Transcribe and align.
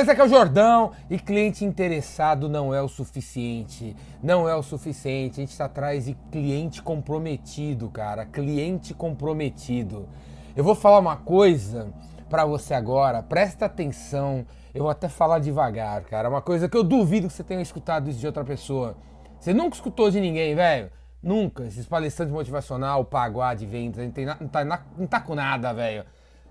beleza? 0.00 0.12
Aqui 0.12 0.20
é 0.20 0.24
o 0.24 0.28
Jordão 0.28 0.92
e 1.08 1.18
cliente 1.18 1.64
interessado 1.64 2.48
não 2.48 2.74
é 2.74 2.80
o 2.80 2.88
suficiente. 2.88 3.94
Não 4.22 4.48
é 4.48 4.54
o 4.54 4.62
suficiente. 4.62 5.34
A 5.34 5.42
gente 5.42 5.50
está 5.50 5.66
atrás 5.66 6.06
de 6.06 6.14
cliente 6.30 6.82
comprometido, 6.82 7.88
cara. 7.90 8.24
Cliente 8.24 8.94
comprometido. 8.94 10.08
Eu 10.56 10.64
vou 10.64 10.74
falar 10.74 10.98
uma 10.98 11.16
coisa 11.16 11.92
para 12.28 12.44
você 12.44 12.74
agora. 12.74 13.22
Presta 13.22 13.66
atenção. 13.66 14.46
Eu 14.74 14.82
vou 14.82 14.90
até 14.90 15.08
falar 15.08 15.38
devagar, 15.38 16.02
cara. 16.04 16.28
Uma 16.28 16.42
coisa 16.42 16.68
que 16.68 16.76
eu 16.76 16.82
duvido 16.82 17.28
que 17.28 17.34
você 17.34 17.44
tenha 17.44 17.60
escutado 17.60 18.08
isso 18.08 18.18
de 18.18 18.26
outra 18.26 18.44
pessoa. 18.44 18.96
Você 19.38 19.52
nunca 19.52 19.76
escutou 19.76 20.10
de 20.10 20.20
ninguém, 20.20 20.54
velho. 20.54 20.90
Nunca. 21.22 21.64
Esses 21.64 21.86
palestrantes 21.86 22.32
motivacional, 22.32 23.04
paguá 23.04 23.52
de 23.52 23.66
vendas, 23.66 24.02
não, 24.02 24.10
tem 24.10 24.24
não, 24.24 24.34
tá, 24.48 24.64
não 24.96 25.06
tá 25.06 25.20
com 25.20 25.34
nada, 25.34 25.72
velho. 25.74 26.04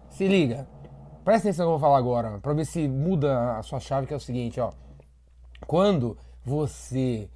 Se 0.09 0.27
liga. 0.27 0.67
Presta 1.23 1.49
atenção 1.49 1.65
no 1.65 1.71
que 1.71 1.75
eu 1.75 1.79
vou 1.79 1.79
falar 1.79 1.97
agora, 1.97 2.39
para 2.39 2.53
ver 2.53 2.65
se 2.65 2.87
muda 2.87 3.57
a 3.57 3.63
sua 3.63 3.79
chave, 3.79 4.07
que 4.07 4.13
é 4.13 4.17
o 4.17 4.19
seguinte, 4.19 4.59
ó. 4.59 4.71
Quando 5.67 6.17
você, 6.45 7.29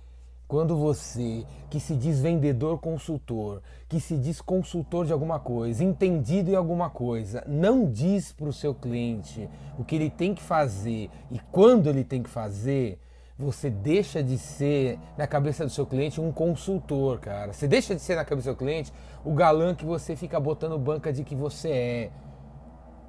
quando 0.47 0.77
você 0.77 1.45
que 1.69 1.79
se 1.79 1.95
diz 1.95 2.19
vendedor 2.19 2.79
consultor, 2.79 3.61
que 3.89 3.99
se 3.99 4.17
diz 4.17 4.39
consultor 4.39 5.05
de 5.05 5.11
alguma 5.11 5.39
coisa, 5.39 5.83
entendido 5.83 6.49
em 6.49 6.55
alguma 6.55 6.89
coisa, 6.89 7.43
não 7.45 7.91
diz 7.91 8.31
para 8.31 8.47
o 8.47 8.53
seu 8.53 8.73
cliente 8.73 9.49
o 9.77 9.83
que 9.83 9.95
ele 9.95 10.09
tem 10.09 10.33
que 10.33 10.41
fazer 10.41 11.09
e 11.29 11.37
quando 11.51 11.89
ele 11.89 12.03
tem 12.03 12.23
que 12.23 12.29
fazer, 12.29 12.99
você 13.37 13.69
deixa 13.69 14.23
de 14.23 14.37
ser 14.37 14.97
na 15.17 15.27
cabeça 15.27 15.65
do 15.65 15.69
seu 15.71 15.85
cliente 15.85 16.21
um 16.21 16.31
consultor, 16.31 17.19
cara. 17.19 17.51
Você 17.51 17.67
deixa 17.67 17.93
de 17.93 18.01
ser 18.01 18.15
na 18.15 18.23
cabeça 18.23 18.49
do 18.49 18.55
seu 18.55 18.55
cliente 18.55 18.93
o 19.25 19.33
galã 19.33 19.75
que 19.75 19.85
você 19.85 20.15
fica 20.15 20.39
botando 20.39 20.77
banca 20.79 21.11
de 21.11 21.23
que 21.23 21.35
você 21.35 21.69
é. 21.69 22.11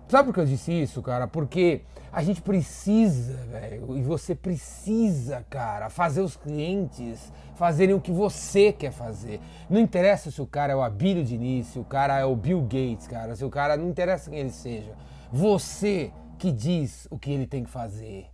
Sabe 0.08 0.26
por 0.26 0.34
que 0.34 0.40
eu 0.40 0.46
disse 0.46 0.70
isso, 0.70 1.02
cara? 1.02 1.26
Porque 1.26 1.82
a 2.12 2.22
gente 2.22 2.42
precisa, 2.42 3.36
velho, 3.50 3.96
e 3.96 4.02
você 4.02 4.34
precisa, 4.34 5.44
cara, 5.48 5.88
fazer 5.90 6.20
os 6.20 6.36
clientes 6.36 7.33
fazerem 7.56 7.94
o 7.94 8.00
que 8.00 8.12
você 8.12 8.72
quer 8.72 8.92
fazer. 8.92 9.41
Não 9.69 9.80
interessa 9.80 10.30
se 10.30 10.41
o 10.42 10.46
cara 10.46 10.72
é 10.72 10.77
o 10.77 10.83
Abílio 10.83 11.24
Diniz, 11.24 11.69
se 11.69 11.78
o 11.78 11.84
cara 11.84 12.19
é 12.19 12.24
o 12.24 12.36
Bill 12.36 12.62
Gates, 12.62 13.06
cara, 13.06 13.34
se 13.34 13.44
o 13.44 13.50
cara 13.50 13.77
não 13.77 13.88
interessa 13.88 14.30
quem 14.30 14.41
ele 14.41 14.50
seja. 14.50 14.92
Você 15.33 16.12
que 16.39 16.52
diz 16.52 17.08
o 17.11 17.18
que 17.18 17.30
ele 17.30 17.46
tem 17.46 17.64
que 17.64 17.70
fazer. 17.70 18.27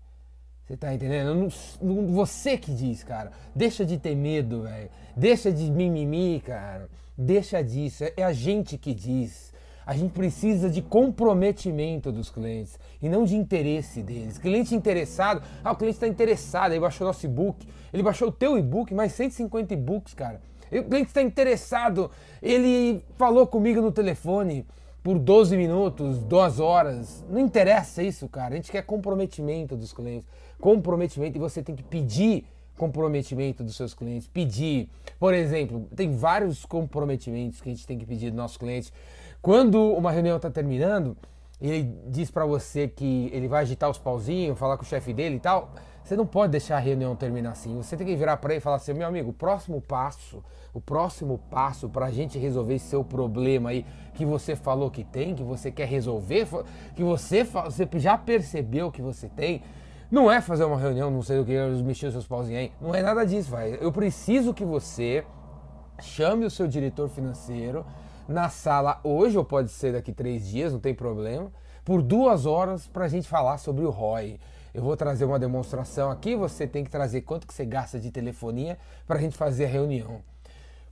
Você 0.67 0.77
tá 0.77 0.95
entendendo? 0.95 1.35
Não, 1.35 1.49
não, 1.83 2.13
você 2.13 2.57
que 2.57 2.73
diz, 2.73 3.03
cara. 3.03 3.33
Deixa 3.55 3.85
de 3.85 3.99
ter 3.99 4.15
medo, 4.15 4.63
velho. 4.63 4.89
Deixa 5.17 5.51
de 5.51 5.71
mimimi, 5.71 6.41
cara. 6.41 6.89
Deixa 7.17 7.63
disso. 7.63 8.05
É 8.17 8.23
a 8.23 8.33
gente 8.33 8.79
que 8.79 8.95
diz. 8.95 9.53
A 9.91 9.97
gente 9.97 10.13
precisa 10.13 10.71
de 10.71 10.81
comprometimento 10.81 12.13
dos 12.13 12.31
clientes 12.31 12.79
e 13.03 13.09
não 13.09 13.25
de 13.25 13.35
interesse 13.35 14.05
deles. 14.05 14.39
Cliente 14.39 14.73
interessado, 14.73 15.43
ah, 15.65 15.73
o 15.73 15.75
cliente 15.75 15.97
está 15.97 16.07
interessado, 16.07 16.71
ele 16.71 16.79
baixou 16.79 17.05
nosso 17.05 17.27
e-book, 17.27 17.67
ele 17.93 18.01
baixou 18.01 18.29
o 18.29 18.31
teu 18.31 18.57
e-book, 18.57 18.95
mais 18.95 19.11
150 19.11 19.75
e-books, 19.75 20.15
cara. 20.15 20.41
O 20.71 20.85
cliente 20.85 21.09
está 21.09 21.21
interessado, 21.21 22.09
ele 22.41 23.05
falou 23.19 23.49
comigo 23.49 23.81
no 23.81 23.91
telefone 23.91 24.65
por 25.03 25.19
12 25.19 25.57
minutos, 25.57 26.21
2 26.21 26.61
horas. 26.61 27.25
Não 27.29 27.41
interessa 27.41 28.01
isso, 28.01 28.29
cara. 28.29 28.55
A 28.55 28.57
gente 28.59 28.71
quer 28.71 28.83
comprometimento 28.83 29.77
dos 29.77 29.93
clientes. 29.93 30.25
Comprometimento 30.61 31.37
e 31.37 31.41
você 31.41 31.65
tem 31.65 31.75
que 31.75 31.83
pedir 31.83 32.47
comprometimento 32.81 33.63
dos 33.63 33.77
seus 33.77 33.93
clientes, 33.93 34.27
pedir. 34.27 34.89
Por 35.19 35.35
exemplo, 35.35 35.87
tem 35.95 36.17
vários 36.17 36.65
comprometimentos 36.65 37.61
que 37.61 37.69
a 37.69 37.73
gente 37.75 37.87
tem 37.87 37.99
que 37.99 38.07
pedir 38.07 38.31
do 38.31 38.39
nosso 38.39 38.59
cliente. 38.59 38.91
Quando 39.43 39.79
uma 39.93 40.11
reunião 40.11 40.37
está 40.39 40.51
terminando, 40.51 41.15
ele 41.61 41.95
diz 42.07 42.31
para 42.31 42.47
você 42.47 42.89
que 42.89 43.29
ele 43.35 43.49
vai 43.49 43.61
agitar 43.61 43.91
os 43.91 43.99
pauzinhos, 43.99 44.59
falar 44.59 44.79
com 44.79 44.83
o 44.83 44.87
chefe 44.87 45.13
dele 45.13 45.37
e 45.37 45.41
tal. 45.41 45.75
Você 46.03 46.17
não 46.17 46.25
pode 46.25 46.53
deixar 46.53 46.77
a 46.77 46.81
reunião 46.81 47.15
terminar 47.15 47.51
assim. 47.51 47.77
Você 47.77 47.99
tem 47.99 48.07
que 48.07 48.17
virar 48.17 48.39
para 48.39 48.55
ele 48.55 48.61
e 48.61 48.63
falar 48.63 48.77
assim: 48.77 48.95
meu 48.95 49.07
amigo, 49.07 49.29
o 49.29 49.35
próximo 49.35 49.79
passo, 49.83 50.43
o 50.73 50.81
próximo 50.81 51.39
passo 51.51 51.87
para 51.87 52.07
a 52.07 52.11
gente 52.11 52.39
resolver 52.39 52.77
esse 52.77 52.87
seu 52.87 53.05
problema 53.05 53.71
aí 53.71 53.85
que 54.15 54.25
você 54.25 54.57
falou 54.57 54.91
que 54.91 55.05
tem, 55.05 55.35
que 55.35 55.43
você 55.43 55.71
quer 55.71 55.87
resolver, 55.87 56.49
que 56.97 57.05
você, 57.05 57.45
você 57.45 57.87
já 57.97 58.17
percebeu 58.17 58.91
que 58.91 59.03
você 59.03 59.29
tem, 59.29 59.63
não 60.11 60.31
é 60.31 60.41
fazer 60.41 60.65
uma 60.65 60.79
reunião, 60.79 61.11
não 61.11 61.23
sei 61.23 61.39
o 61.39 61.45
que, 61.45 61.57
mexer 61.85 62.07
os 62.07 62.13
seus 62.13 62.27
pauzinhos 62.27 62.61
aí. 62.61 62.73
Não 62.81 62.95
é 62.95 63.01
nada 63.01 63.25
disso, 63.25 63.51
vai. 63.51 63.79
Eu 63.81 63.93
preciso 63.93 64.53
que 64.53 64.65
você 64.65 65.25
chame 66.01 66.45
o 66.45 66.51
seu 66.51 66.67
diretor 66.67 67.09
financeiro 67.09 67.87
na 68.27 68.49
sala 68.49 69.01
hoje, 69.05 69.39
ou 69.39 69.45
pode 69.45 69.71
ser 69.71 69.93
daqui 69.93 70.13
três 70.13 70.47
dias, 70.49 70.73
não 70.73 70.81
tem 70.81 70.95
problema, 70.95 71.53
por 71.85 72.03
duas 72.03 72.47
horas 72.47 72.87
para 72.87 73.05
a 73.05 73.09
gente 73.09 73.29
falar 73.29 73.59
sobre 73.59 73.85
o 73.85 73.91
ROI. 73.91 74.41
Eu 74.73 74.83
vou 74.83 74.97
trazer 74.97 75.25
uma 75.25 75.39
demonstração 75.39 76.11
aqui, 76.11 76.35
você 76.35 76.67
tem 76.67 76.85
que 76.85 76.91
trazer 76.91 77.23
quanto 77.23 77.47
que 77.47 77.55
você 77.55 77.65
gasta 77.65 77.99
de 77.99 78.11
telefonia 78.11 78.79
para 79.07 79.19
a 79.19 79.21
gente 79.21 79.37
fazer 79.37 79.65
a 79.65 79.69
reunião. 79.69 80.23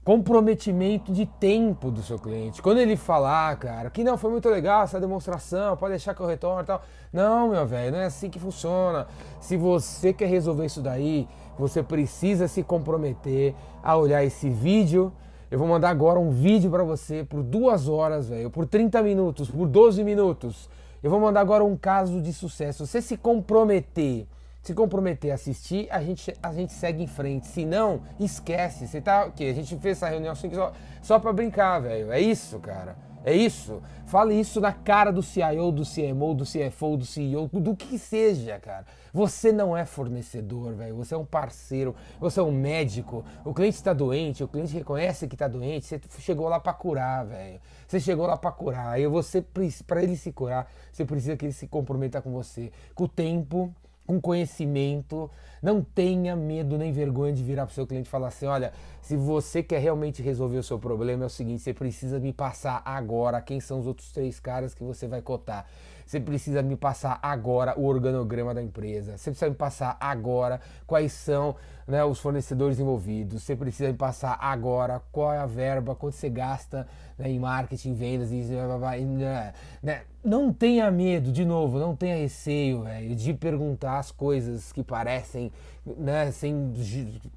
Comprometimento 0.09 1.13
de 1.13 1.27
tempo 1.27 1.91
do 1.91 2.01
seu 2.01 2.17
cliente. 2.17 2.63
Quando 2.63 2.79
ele 2.79 2.97
falar, 2.97 3.55
cara, 3.57 3.91
que 3.91 4.03
não 4.03 4.17
foi 4.17 4.31
muito 4.31 4.49
legal 4.49 4.81
essa 4.81 4.99
demonstração, 4.99 5.77
pode 5.77 5.91
deixar 5.91 6.15
que 6.15 6.19
eu 6.19 6.25
retorno 6.25 6.63
e 6.63 6.65
tal. 6.65 6.81
Não, 7.13 7.49
meu 7.49 7.63
velho, 7.67 7.91
não 7.91 7.99
é 7.99 8.05
assim 8.05 8.27
que 8.27 8.39
funciona. 8.39 9.05
Se 9.39 9.55
você 9.55 10.11
quer 10.11 10.25
resolver 10.25 10.65
isso 10.65 10.81
daí, 10.81 11.27
você 11.59 11.83
precisa 11.83 12.47
se 12.47 12.63
comprometer 12.63 13.53
a 13.83 13.95
olhar 13.95 14.23
esse 14.23 14.49
vídeo 14.49 15.13
eu 15.51 15.57
vou 15.57 15.67
mandar 15.67 15.89
agora 15.89 16.19
um 16.19 16.29
vídeo 16.29 16.69
para 16.69 16.83
você 16.83 17.23
por 17.23 17.41
duas 17.41 17.87
horas, 17.87 18.29
velho, 18.29 18.51
por 18.51 18.67
30 18.67 19.01
minutos, 19.01 19.49
por 19.49 19.67
12 19.67 20.03
minutos. 20.03 20.69
Eu 21.01 21.09
vou 21.09 21.19
mandar 21.19 21.41
agora 21.41 21.63
um 21.63 21.75
caso 21.75 22.21
de 22.21 22.31
sucesso. 22.31 22.85
Você 22.85 23.01
se 23.01 23.17
comprometer, 23.17 24.27
se 24.61 24.73
comprometer 24.73 25.31
a 25.31 25.35
assistir, 25.35 25.87
a 25.89 26.01
gente, 26.03 26.33
a 26.41 26.53
gente 26.53 26.73
segue 26.73 27.03
em 27.03 27.07
frente. 27.07 27.47
Se 27.47 27.65
não, 27.65 28.01
esquece. 28.19 28.87
Você 28.87 29.01
tá 29.01 29.25
o 29.25 29.31
quê? 29.31 29.45
A 29.45 29.53
gente 29.53 29.77
fez 29.77 29.97
essa 29.97 30.09
reunião 30.09 30.33
assim 30.33 30.53
só, 30.53 30.73
só 31.01 31.19
para 31.19 31.31
brincar, 31.33 31.79
velho. 31.79 32.11
É 32.11 32.19
isso, 32.19 32.59
cara. 32.59 32.95
É 33.23 33.33
isso. 33.33 33.81
Fale 34.05 34.33
isso 34.33 34.61
na 34.61 34.71
cara 34.71 35.11
do 35.11 35.21
CIO, 35.21 35.71
do 35.71 35.83
CMO, 35.83 36.33
do 36.33 36.45
CFO, 36.45 36.97
do 36.97 37.05
CEO, 37.05 37.47
do 37.47 37.75
que 37.75 37.97
seja, 37.99 38.57
cara. 38.59 38.85
Você 39.13 39.51
não 39.51 39.75
é 39.75 39.85
fornecedor, 39.85 40.73
velho. 40.73 40.95
Você 40.95 41.13
é 41.13 41.17
um 41.17 41.25
parceiro, 41.25 41.95
você 42.19 42.39
é 42.39 42.43
um 42.43 42.51
médico. 42.51 43.23
O 43.43 43.53
cliente 43.53 43.75
está 43.75 43.93
doente, 43.93 44.43
o 44.43 44.47
cliente 44.47 44.73
reconhece 44.73 45.27
que 45.27 45.35
está 45.35 45.47
doente. 45.47 45.85
Você 45.85 45.99
chegou 46.21 46.47
lá 46.47 46.59
para 46.59 46.73
curar, 46.73 47.25
velho. 47.25 47.59
Você 47.87 47.99
chegou 47.99 48.25
lá 48.25 48.37
para 48.37 48.51
curar. 48.51 48.99
E 48.99 49.05
você, 49.07 49.43
para 49.85 50.01
ele 50.01 50.15
se 50.15 50.31
curar, 50.31 50.71
você 50.91 51.03
precisa 51.03 51.35
que 51.35 51.45
ele 51.45 51.53
se 51.53 51.67
comprometa 51.67 52.21
com 52.21 52.31
você, 52.31 52.71
com 52.95 53.03
o 53.03 53.07
tempo, 53.07 53.73
com 54.09 54.19
conhecimento. 54.19 55.29
Não 55.61 55.83
tenha 55.83 56.35
medo 56.35 56.79
nem 56.79 56.91
vergonha 56.91 57.31
de 57.31 57.43
virar 57.43 57.67
para 57.67 57.71
o 57.73 57.75
seu 57.75 57.85
cliente 57.85 58.07
e 58.07 58.09
falar 58.09 58.29
assim: 58.29 58.47
olha, 58.47 58.73
se 59.03 59.15
você 59.15 59.61
quer 59.61 59.77
realmente 59.77 60.23
resolver 60.23 60.57
o 60.57 60.63
seu 60.63 60.79
problema, 60.79 61.25
é 61.25 61.27
o 61.27 61.29
seguinte, 61.29 61.61
você 61.61 61.75
precisa 61.75 62.19
me 62.19 62.33
passar 62.33 62.81
agora 62.83 63.39
quem 63.39 63.59
são 63.59 63.79
os 63.79 63.85
outros 63.85 64.11
três 64.11 64.39
caras 64.39 64.73
que 64.73 64.83
você 64.83 65.07
vai 65.07 65.21
cotar. 65.21 65.67
Você 66.09 66.19
precisa 66.19 66.63
me 66.63 66.75
passar 66.75 67.19
agora 67.21 67.79
o 67.79 67.85
organograma 67.85 68.51
da 68.51 68.63
empresa. 68.63 69.15
Você 69.15 69.29
precisa 69.29 69.47
me 69.47 69.55
passar 69.55 69.95
agora 69.99 70.59
quais 70.87 71.11
são 71.11 71.55
né, 71.87 72.03
os 72.03 72.17
fornecedores 72.17 72.79
envolvidos. 72.79 73.43
Você 73.43 73.55
precisa 73.55 73.91
me 73.91 73.95
passar 73.95 74.35
agora 74.41 75.03
qual 75.11 75.31
é 75.31 75.37
a 75.37 75.45
verba, 75.45 75.93
quanto 75.93 76.15
você 76.15 76.27
gasta 76.27 76.87
né, 77.15 77.29
em 77.29 77.37
marketing, 77.37 77.93
vendas, 77.93 78.31
e, 78.31 78.37
né, 78.41 79.53
né. 79.83 80.01
Não 80.23 80.51
tenha 80.51 80.89
medo, 80.89 81.31
de 81.31 81.45
novo, 81.45 81.77
não 81.77 81.95
tenha 81.95 82.15
receio 82.15 82.85
de 83.15 83.31
perguntar 83.35 83.99
as 83.99 84.09
coisas 84.09 84.73
que 84.73 84.81
parecem, 84.81 85.51
né, 85.85 86.31
sem, 86.31 86.73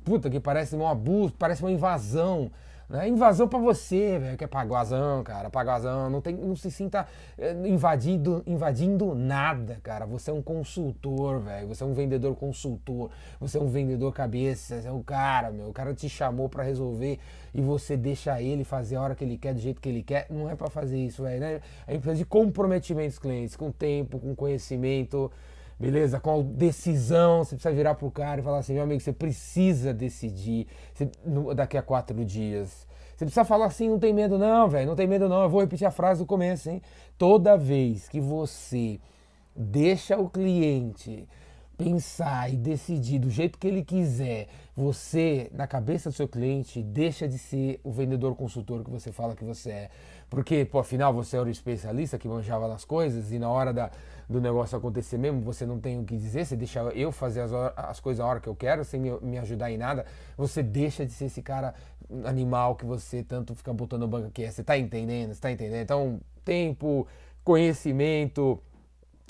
puta, 0.03 0.31
que 0.31 0.41
parecem 0.41 0.78
um 0.78 0.88
abuso, 0.88 1.34
parece 1.38 1.62
uma 1.62 1.71
invasão 1.71 2.50
né? 2.93 3.09
Invasão 3.09 3.49
para 3.49 3.59
você, 3.59 4.19
velho, 4.19 4.37
que 4.37 4.45
é 4.45 4.47
paguazão, 4.47 5.25
cara, 5.25 5.49
paguazão. 5.49 6.11
Não, 6.11 6.21
tem, 6.21 6.35
não 6.35 6.55
se 6.55 6.71
sinta 6.71 7.09
eh, 7.39 7.57
invadido, 7.65 8.43
invadindo 8.47 9.15
nada, 9.15 9.81
cara. 9.83 10.05
Você 10.05 10.31
é 10.31 10.35
um 10.35 10.43
consultor, 10.43 11.41
velho. 11.41 11.69
Você 11.69 11.83
é 11.83 11.87
um 11.87 11.94
vendedor 11.94 12.37
consultor. 12.37 13.11
Você 13.41 13.56
é 13.56 13.61
um 13.62 13.69
vendedor 13.69 14.12
cabeça. 14.12 14.79
Você 14.79 14.87
é 14.87 14.93
um 14.93 15.03
cara, 15.03 15.50
meu. 15.50 15.71
O 15.71 15.73
cara 15.73 15.94
te 15.94 16.06
chamou 16.06 16.50
para 16.50 16.65
resolver 16.65 17.19
e 17.55 17.62
você 17.62 17.97
deixa 17.97 18.43
ele 18.43 18.62
fazer 18.62 18.97
a 18.97 19.00
hora 19.00 19.15
que 19.15 19.25
ele 19.25 19.38
quer, 19.38 19.55
do 19.55 19.61
jeito 19.61 19.81
que 19.81 19.88
ele 19.88 20.03
quer. 20.03 20.27
Não 20.29 20.50
é 20.50 20.55
para 20.55 20.69
fazer 20.69 20.99
isso, 20.99 21.23
velho. 21.23 21.41
Né? 21.41 21.61
A 21.87 21.93
gente 21.93 22.03
precisa 22.03 22.19
de 22.19 22.27
comprometimento 22.27 23.09
dos 23.09 23.19
clientes, 23.19 23.56
com 23.56 23.73
tempo, 23.73 24.19
com 24.19 24.35
conhecimento 24.35 25.33
beleza? 25.79 26.21
Com 26.21 26.43
decisão, 26.43 27.45
você 27.45 27.55
precisa 27.55 27.75
virar 27.75 27.95
pro 27.95 28.11
cara 28.11 28.41
e 28.41 28.45
falar 28.45 28.59
assim, 28.59 28.75
meu 28.75 28.83
amigo, 28.83 29.01
você 29.01 29.13
precisa 29.13 29.93
decidir 29.93 30.67
você, 30.93 31.11
no, 31.25 31.55
daqui 31.55 31.77
a 31.77 31.83
quatro 31.83 32.25
dias. 32.25 32.87
Você 33.17 33.25
precisa 33.25 33.45
falar 33.45 33.67
assim, 33.67 33.89
não 33.89 33.99
tem 33.99 34.13
medo 34.13 34.39
não, 34.39 34.69
velho, 34.69 34.87
não 34.87 34.97
tem 34.97 35.07
medo 35.07 35.29
não. 35.29 35.43
Eu 35.43 35.49
vou 35.51 35.61
repetir 35.61 35.87
a 35.87 35.91
frase 35.91 36.21
do 36.21 36.27
começo, 36.27 36.71
hein? 36.71 36.83
Toda 37.19 37.57
vez 37.57 38.09
que 38.09 38.21
você 38.21 38.99
deixa 39.55 40.19
o 40.19 40.29
cliente 40.29 41.29
pensar 41.77 42.53
e 42.53 42.57
decidir 42.57 43.19
do 43.19 43.31
jeito 43.31 43.59
que 43.59 43.67
ele 43.67 43.83
quiser, 43.83 44.49
você, 44.77 45.51
na 45.53 45.67
cabeça 45.67 46.11
do 46.11 46.15
seu 46.15 46.29
cliente, 46.29 46.83
deixa 46.83 47.27
de 47.27 47.39
ser 47.39 47.81
o 47.83 47.91
vendedor 47.91 48.35
consultor 48.37 48.85
que 48.85 48.91
você 48.91 49.11
fala 49.11 49.35
que 49.35 49.45
você 49.45 49.71
é. 49.71 49.91
Porque, 50.31 50.65
pô, 50.65 50.79
afinal, 50.79 51.13
você 51.13 51.37
era 51.37 51.47
o 51.47 51.51
especialista 51.51 52.19
que 52.19 52.27
manjava 52.27 52.67
nas 52.67 52.85
coisas 52.85 53.33
e 53.33 53.39
na 53.39 53.51
hora 53.51 53.73
da, 53.73 53.91
do 54.29 54.41
negócio 54.41 54.77
acontecer 54.77 55.19
mesmo, 55.19 55.43
você 55.43 55.67
não 55.67 55.79
tem 55.79 55.99
o 56.01 56.05
que 56.05 56.17
dizer, 56.17 56.47
você 56.47 56.57
deixa 56.57 56.81
eu 56.95 57.13
fazer 57.13 57.43
as, 57.43 57.53
as 57.53 58.01
coisas 58.01 58.21
a 58.21 58.27
hora 58.27 58.41
que 58.41 58.49
eu 58.49 58.55
quero, 58.55 58.85
sem 58.85 58.99
me, 58.99 59.11
me, 59.21 59.39
ajudar 59.39 59.71
em 59.71 59.77
nada, 59.77 60.07
você 60.37 60.63
deixa 60.63 61.05
de 61.05 61.13
ser 61.13 61.27
esse 61.27 61.43
cara 61.43 61.75
animal 62.25 62.77
que 62.77 62.87
você 62.87 63.23
tanto 63.23 63.55
fica 63.55 63.73
botando 63.73 64.09
banca 64.09 64.31
que 64.31 64.43
é. 64.43 64.51
Você 64.51 64.65
tá 64.65 64.79
entendendo? 64.79 65.35
Você 65.35 65.41
tá 65.41 65.53
entendendo? 65.53 65.83
Então, 65.83 66.21
tempo, 66.45 67.07
conhecimento, 67.45 68.59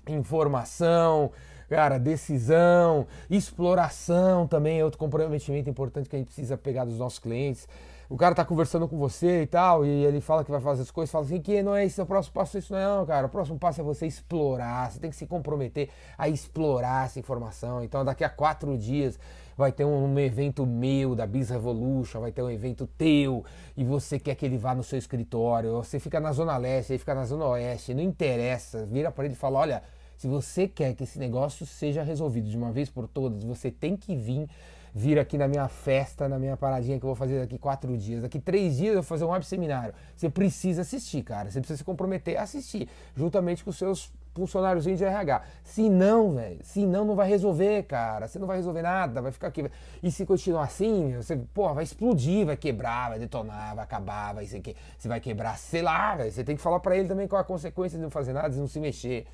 informação, 0.08 1.32
cara, 1.72 1.98
decisão, 1.98 3.06
exploração 3.30 4.46
também 4.46 4.80
é 4.80 4.84
outro 4.84 4.98
comprometimento 4.98 5.70
importante 5.70 6.06
que 6.06 6.14
a 6.14 6.18
gente 6.18 6.26
precisa 6.26 6.54
pegar 6.54 6.84
dos 6.84 6.98
nossos 6.98 7.18
clientes 7.18 7.66
o 8.12 8.16
cara 8.18 8.34
tá 8.34 8.44
conversando 8.44 8.86
com 8.86 8.98
você 8.98 9.40
e 9.40 9.46
tal, 9.46 9.86
e 9.86 9.88
ele 9.88 10.20
fala 10.20 10.44
que 10.44 10.50
vai 10.50 10.60
fazer 10.60 10.82
as 10.82 10.90
coisas, 10.90 11.10
fala 11.10 11.24
assim, 11.24 11.40
que 11.40 11.62
não 11.62 11.74
é 11.74 11.86
esse 11.86 11.98
o 11.98 12.04
próximo 12.04 12.34
passo, 12.34 12.58
isso 12.58 12.74
é 12.74 12.84
não, 12.84 13.06
cara. 13.06 13.26
O 13.26 13.30
próximo 13.30 13.58
passo 13.58 13.80
é 13.80 13.84
você 13.84 14.06
explorar, 14.06 14.90
você 14.90 15.00
tem 15.00 15.08
que 15.08 15.16
se 15.16 15.26
comprometer 15.26 15.88
a 16.18 16.28
explorar 16.28 17.06
essa 17.06 17.18
informação. 17.18 17.82
Então 17.82 18.04
daqui 18.04 18.22
a 18.22 18.28
quatro 18.28 18.76
dias 18.76 19.18
vai 19.56 19.72
ter 19.72 19.86
um, 19.86 20.12
um 20.12 20.18
evento 20.18 20.66
meu 20.66 21.14
da 21.14 21.26
Biz 21.26 21.48
Revolution, 21.48 22.20
vai 22.20 22.30
ter 22.30 22.42
um 22.42 22.50
evento 22.50 22.86
teu, 22.86 23.46
e 23.74 23.82
você 23.82 24.18
quer 24.18 24.34
que 24.34 24.44
ele 24.44 24.58
vá 24.58 24.74
no 24.74 24.82
seu 24.82 24.98
escritório, 24.98 25.72
você 25.72 25.98
fica 25.98 26.20
na 26.20 26.32
Zona 26.32 26.58
Leste, 26.58 26.92
ele 26.92 26.98
fica 26.98 27.14
na 27.14 27.24
Zona 27.24 27.46
Oeste, 27.46 27.94
não 27.94 28.02
interessa, 28.02 28.84
vira 28.84 29.10
para 29.10 29.24
ele 29.24 29.32
e 29.32 29.38
fala, 29.38 29.60
olha, 29.60 29.82
se 30.22 30.28
você 30.28 30.68
quer 30.68 30.94
que 30.94 31.02
esse 31.02 31.18
negócio 31.18 31.66
seja 31.66 32.00
resolvido 32.00 32.48
de 32.48 32.56
uma 32.56 32.70
vez 32.70 32.88
por 32.88 33.08
todas, 33.08 33.42
você 33.42 33.72
tem 33.72 33.96
que 33.96 34.14
vir 34.14 34.48
vir 34.94 35.18
aqui 35.18 35.36
na 35.36 35.48
minha 35.48 35.66
festa, 35.66 36.28
na 36.28 36.38
minha 36.38 36.56
paradinha 36.56 36.96
que 36.96 37.04
eu 37.04 37.08
vou 37.08 37.16
fazer 37.16 37.40
daqui 37.40 37.58
quatro 37.58 37.98
dias. 37.98 38.22
Daqui 38.22 38.38
três 38.38 38.76
dias 38.76 38.90
eu 38.90 39.02
vou 39.02 39.02
fazer 39.02 39.24
um 39.24 39.30
web 39.30 39.44
seminário. 39.44 39.92
Você 40.14 40.30
precisa 40.30 40.82
assistir, 40.82 41.24
cara. 41.24 41.50
Você 41.50 41.58
precisa 41.58 41.78
se 41.78 41.82
comprometer 41.82 42.36
a 42.36 42.42
assistir, 42.42 42.88
juntamente 43.16 43.64
com 43.64 43.70
os 43.70 43.78
seus 43.78 44.12
funcionários 44.32 44.84
de 44.84 44.92
RH. 44.92 45.42
Se 45.64 45.90
não, 45.90 46.34
velho, 46.36 46.60
se 46.62 46.86
não, 46.86 47.04
não 47.04 47.16
vai 47.16 47.28
resolver, 47.28 47.82
cara. 47.82 48.28
Você 48.28 48.38
não 48.38 48.46
vai 48.46 48.58
resolver 48.58 48.82
nada, 48.82 49.20
vai 49.20 49.32
ficar 49.32 49.48
aqui. 49.48 49.68
E 50.00 50.12
se 50.12 50.24
continuar 50.24 50.64
assim, 50.64 51.16
você, 51.16 51.36
pô, 51.52 51.74
vai 51.74 51.82
explodir, 51.82 52.46
vai 52.46 52.56
quebrar, 52.56 53.08
vai 53.08 53.18
detonar, 53.18 53.74
vai 53.74 53.82
acabar, 53.82 54.34
vai 54.34 54.46
ser 54.46 54.60
que 54.60 54.76
você 54.96 55.08
vai 55.08 55.18
quebrar, 55.18 55.58
sei 55.58 55.82
lá, 55.82 56.14
velho. 56.14 56.30
Você 56.30 56.44
tem 56.44 56.54
que 56.54 56.62
falar 56.62 56.78
para 56.78 56.96
ele 56.96 57.08
também 57.08 57.26
qual 57.26 57.40
a 57.40 57.44
consequência 57.44 57.98
de 57.98 58.04
não 58.04 58.10
fazer 58.10 58.32
nada, 58.32 58.50
de 58.50 58.60
não 58.60 58.68
se 58.68 58.78
mexer. 58.78 59.26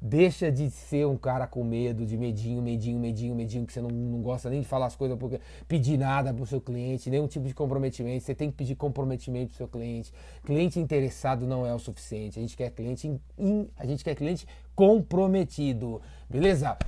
Deixa 0.00 0.50
de 0.50 0.70
ser 0.70 1.06
um 1.06 1.16
cara 1.16 1.44
com 1.46 1.64
medo, 1.64 2.06
de 2.06 2.16
medinho, 2.16 2.62
medinho, 2.62 3.00
medinho, 3.00 3.34
medinho, 3.34 3.66
que 3.66 3.72
você 3.72 3.80
não, 3.80 3.90
não 3.90 4.22
gosta 4.22 4.48
nem 4.48 4.60
de 4.60 4.66
falar 4.66 4.86
as 4.86 4.94
coisas, 4.94 5.18
porque 5.18 5.40
pedir 5.66 5.98
nada 5.98 6.32
pro 6.32 6.46
seu 6.46 6.60
cliente, 6.60 7.10
nenhum 7.10 7.26
tipo 7.26 7.48
de 7.48 7.52
comprometimento. 7.52 8.24
Você 8.24 8.34
tem 8.34 8.48
que 8.48 8.56
pedir 8.56 8.76
comprometimento 8.76 9.48
pro 9.48 9.56
seu 9.56 9.66
cliente. 9.66 10.12
Cliente 10.44 10.78
interessado 10.78 11.46
não 11.46 11.66
é 11.66 11.74
o 11.74 11.78
suficiente. 11.80 12.38
A 12.38 12.42
gente 12.42 12.56
quer 12.56 12.70
cliente, 12.70 13.20
in, 13.36 13.68
a 13.76 13.84
gente 13.84 14.04
quer 14.04 14.14
cliente 14.14 14.46
comprometido. 14.72 16.00
Beleza? 16.30 16.78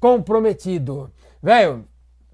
Comprometido. 0.00 1.12
Velho, 1.42 1.84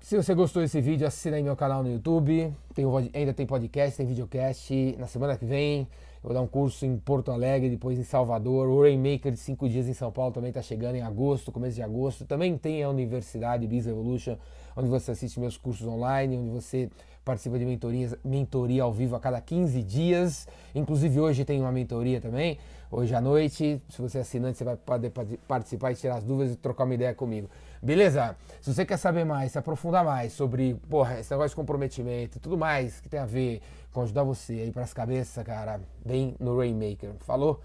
se 0.01 0.17
você 0.17 0.35
gostou 0.35 0.63
desse 0.63 0.81
vídeo, 0.81 1.05
assina 1.05 1.37
aí 1.37 1.43
meu 1.43 1.57
canal 1.57 1.83
no 1.83 1.91
YouTube. 1.91 2.55
Tem, 2.75 2.85
ainda 3.13 3.35
tem 3.35 3.45
podcast, 3.45 3.97
tem 3.97 4.07
videocast. 4.07 4.71
Na 4.99 5.09
semana 5.09 5.37
que 5.37 5.45
vem 5.45 5.89
vou 6.25 6.33
dar 6.33 6.41
um 6.41 6.47
curso 6.47 6.87
em 6.87 6.97
Porto 6.97 7.31
Alegre, 7.31 7.69
depois 7.69 7.99
em 7.99 8.03
Salvador. 8.03 8.67
O 8.67 8.81
Rainmaker 8.81 9.31
de 9.31 9.37
5 9.37 9.69
dias 9.69 9.87
em 9.87 9.93
São 9.93 10.11
Paulo 10.11 10.33
também 10.33 10.49
está 10.49 10.63
chegando 10.63 10.95
em 10.97 11.03
agosto, 11.03 11.53
começo 11.53 11.77
de 11.77 11.83
agosto. 11.83 12.25
Também 12.25 12.57
tem 12.57 12.83
a 12.83 12.89
Universidade 12.89 13.67
Biz 13.67 13.89
Evolution, 13.89 14.39
onde 14.75 14.89
você 14.89 15.11
assiste 15.11 15.39
meus 15.39 15.59
cursos 15.59 15.87
online, 15.87 16.39
onde 16.39 16.49
você 16.49 16.89
participa 17.25 17.59
de 17.59 17.65
mentorias, 17.65 18.15
mentoria 18.25 18.83
ao 18.83 18.93
vivo 18.93 19.17
a 19.17 19.21
cada 19.21 19.41
15 19.41 19.83
dias. 19.83 20.47
Inclusive 20.75 21.19
hoje 21.21 21.45
tem 21.45 21.61
uma 21.61 21.73
mentoria 21.73 22.21
também, 22.21 22.59
hoje 22.91 23.15
à 23.15 23.21
noite. 23.21 23.81
Se 23.89 24.03
você 24.03 24.19
é 24.19 24.21
assinante, 24.21 24.59
você 24.59 24.65
vai 24.65 24.77
poder 24.77 25.13
participar 25.49 25.93
e 25.93 25.95
tirar 25.95 26.17
as 26.17 26.25
dúvidas 26.25 26.53
e 26.53 26.57
trocar 26.57 26.85
uma 26.85 26.95
ideia 26.95 27.15
comigo. 27.15 27.49
Beleza? 27.83 28.37
Se 28.61 28.73
você 28.73 28.85
quer 28.85 28.97
saber 28.97 29.25
mais, 29.25 29.53
se 29.53 29.59
aprofundar 29.59 30.05
mais 30.05 30.33
sobre 30.33 30.75
porra, 30.89 31.21
esse 31.21 31.31
negócio 31.31 31.51
de 31.51 31.57
comprometimento, 31.57 32.39
tudo 32.39 32.57
mais 32.57 33.01
que 33.01 33.09
tem 33.09 33.21
a 33.21 33.27
ver 33.27 33.61
com 33.93 34.03
ajudar 34.03 34.23
você 34.23 34.55
aí 34.55 34.71
para 34.71 34.83
as 34.83 34.93
cabeças, 34.93 35.45
cara, 35.45 35.81
vem 36.05 36.35
no 36.39 36.57
Rainmaker. 36.57 37.13
Falou? 37.21 37.61